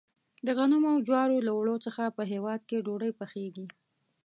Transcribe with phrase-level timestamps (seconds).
[0.45, 3.65] د غنمو او جوارو له اوړو څخه په هیواد کې ډوډۍ پخیږي.